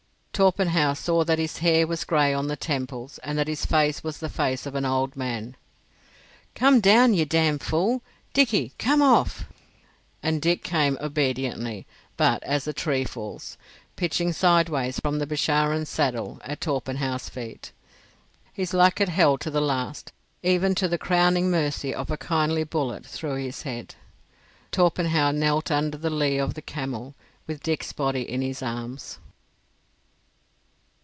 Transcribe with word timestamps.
Torpenhow 0.33 0.95
saw 0.95 1.23
that 1.25 1.37
his 1.37 1.59
hair 1.59 1.85
was 1.85 2.03
gray 2.03 2.33
on 2.33 2.47
the 2.47 2.55
temples, 2.55 3.19
and 3.19 3.37
that 3.37 3.47
his 3.47 3.63
face 3.63 4.03
was 4.03 4.17
the 4.17 4.27
face 4.27 4.65
of 4.65 4.73
an 4.73 4.85
old 4.85 5.15
man. 5.15 5.55
"Come 6.55 6.79
down, 6.79 7.13
you 7.13 7.25
damned 7.25 7.61
fool! 7.61 8.01
Dickie, 8.33 8.73
come 8.79 9.03
off!" 9.03 9.45
And 10.23 10.41
Dick 10.41 10.63
came 10.63 10.97
obediently, 10.99 11.85
but 12.17 12.41
as 12.43 12.65
a 12.65 12.73
tree 12.73 13.03
falls, 13.03 13.55
pitching 13.95 14.33
sideways 14.33 14.99
from 14.99 15.19
the 15.19 15.27
Bisharin's 15.27 15.89
saddle 15.89 16.41
at 16.43 16.59
Torpenhow's 16.61 17.29
feet. 17.29 17.71
His 18.51 18.73
luck 18.73 18.97
had 18.97 19.09
held 19.09 19.41
to 19.41 19.51
the 19.51 19.61
last, 19.61 20.11
even 20.41 20.73
to 20.73 20.87
the 20.87 20.97
crowning 20.97 21.51
mercy 21.51 21.93
of 21.93 22.09
a 22.09 22.17
kindly 22.17 22.63
bullet 22.63 23.05
through 23.05 23.35
his 23.35 23.61
head. 23.61 23.93
Torpenhow 24.71 25.29
knelt 25.29 25.69
under 25.69 25.99
the 25.99 26.09
lee 26.09 26.39
of 26.39 26.55
the 26.55 26.63
camel, 26.63 27.13
with 27.45 27.61
Dick's 27.61 27.93
body 27.93 28.23
in 28.27 28.41
his 28.41 28.63
arms. 28.63 29.19